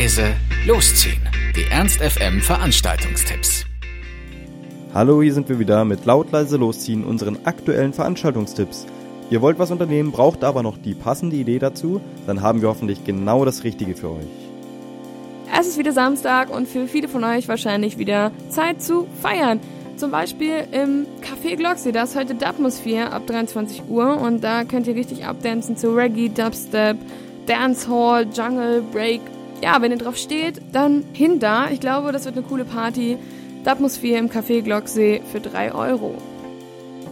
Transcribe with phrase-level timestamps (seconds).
[0.00, 0.34] leise,
[0.66, 1.20] losziehen.
[1.54, 3.66] Die Ernst FM Veranstaltungstipps.
[4.94, 8.86] Hallo, hier sind wir wieder mit laut leise losziehen unseren aktuellen Veranstaltungstipps.
[9.28, 13.04] Ihr wollt was unternehmen, braucht aber noch die passende Idee dazu, dann haben wir hoffentlich
[13.04, 14.24] genau das Richtige für euch.
[15.58, 19.60] Es ist wieder Samstag und für viele von euch wahrscheinlich wieder Zeit zu feiern.
[19.96, 24.86] Zum Beispiel im Café Glocksee, da ist heute Dubmosphere ab 23 Uhr und da könnt
[24.86, 26.96] ihr richtig abdancen zu Reggae, Dubstep,
[27.44, 29.20] Dancehall, Jungle, Break.
[29.62, 31.70] Ja, wenn ihr drauf steht, dann hin da.
[31.70, 33.18] Ich glaube, das wird eine coole Party.
[33.64, 36.14] Dubmosphere im Café Glocksee für 3 Euro.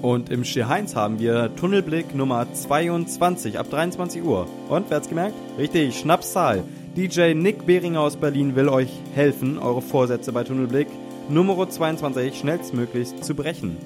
[0.01, 4.47] Und im Heinz haben wir Tunnelblick Nummer 22 ab 23 Uhr.
[4.69, 5.35] Und wer hat's gemerkt?
[5.59, 6.65] Richtig, Schnapszahl.
[6.97, 10.89] DJ Nick Behringer aus Berlin will euch helfen, eure Vorsätze bei Tunnelblick
[11.29, 13.77] Nummer 22 schnellstmöglichst zu brechen.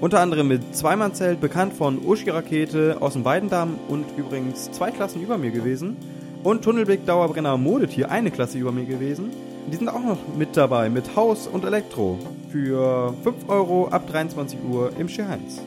[0.00, 5.22] Unter anderem mit Zweimannzelt, bekannt von Uschi Rakete aus dem Weidendamm und übrigens zwei Klassen
[5.22, 5.96] über mir gewesen.
[6.42, 9.30] Und Tunnelblick Dauerbrenner Modetier, eine Klasse über mir gewesen.
[9.70, 12.18] Die sind auch noch mit dabei, mit Haus und Elektro.
[12.50, 15.60] Für 5 Euro ab 23 Uhr im Schirheinz.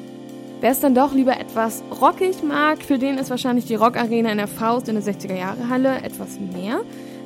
[0.59, 4.38] Wer es dann doch lieber etwas rockig mag, für den ist wahrscheinlich die Rockarena in
[4.38, 6.81] der Faust in der 60er Jahre Halle etwas mehr.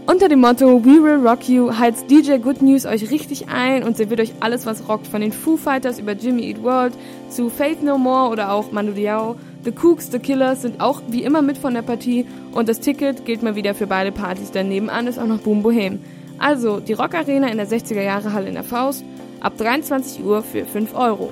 [0.05, 3.97] Unter dem Motto We Will Rock You heizt DJ Good News euch richtig ein und
[3.97, 6.93] serviert euch alles, was rockt, von den Foo Fighters über Jimmy Eat World
[7.29, 9.35] zu Faith No More oder auch Manu Diao.
[9.61, 13.25] The Kooks, The Killers sind auch wie immer mit von der Partie und das Ticket
[13.25, 14.51] gilt mal wieder für beide Partys.
[14.51, 15.99] Denn nebenan ist auch noch Boom Bohem.
[16.37, 19.03] Also die Rockarena in der 60er Jahre Halle in der Faust
[19.41, 21.29] ab 23 Uhr für 5 Euro.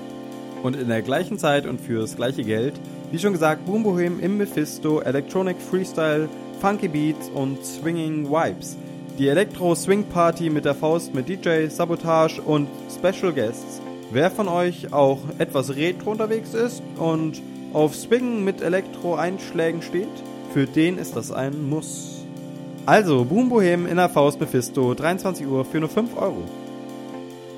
[0.62, 2.74] Und in der gleichen Zeit und fürs gleiche Geld,
[3.12, 6.28] wie schon gesagt, Boom Bohem im Mephisto, Electronic Freestyle,
[6.60, 8.76] Funky Beats und Swinging Vibes.
[9.18, 13.82] Die Elektro-Swing-Party mit der Faust mit DJ, Sabotage und Special Guests.
[14.12, 17.42] Wer von euch auch etwas retro unterwegs ist und
[17.74, 20.08] auf Swing mit Elektro-Einschlägen steht,
[20.54, 22.26] für den ist das ein Muss.
[22.86, 26.44] Also, Boom Bohem in der Faust Mephisto, 23 Uhr für nur 5 Euro.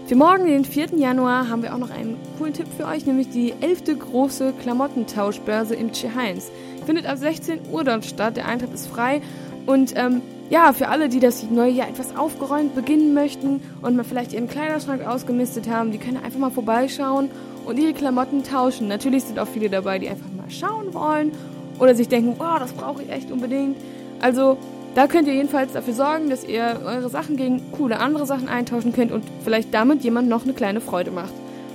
[0.07, 0.97] Für morgen, den 4.
[0.97, 3.99] Januar, haben wir auch noch einen coolen Tipp für euch, nämlich die 11.
[3.99, 6.49] große Klamottentauschbörse im Tscheheins.
[6.85, 9.21] Findet ab 16 Uhr dort statt, der Eintritt ist frei
[9.67, 14.03] und ähm, ja, für alle, die das neue Jahr etwas aufgeräumt beginnen möchten und mal
[14.03, 17.29] vielleicht ihren Kleiderschrank ausgemistet haben, die können einfach mal vorbeischauen
[17.65, 18.87] und ihre Klamotten tauschen.
[18.87, 21.31] Natürlich sind auch viele dabei, die einfach mal schauen wollen
[21.79, 23.77] oder sich denken, wow, das brauche ich echt unbedingt.
[24.21, 24.57] Also
[24.95, 28.91] da könnt ihr jedenfalls dafür sorgen, dass ihr eure Sachen gegen coole andere Sachen eintauschen
[28.91, 31.33] könnt und vielleicht damit jemand noch eine kleine Freude macht.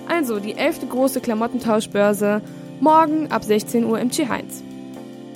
[0.08, 2.42] Also die elfte große Klamottentauschbörse
[2.80, 4.64] morgen ab 16 Uhr im T1.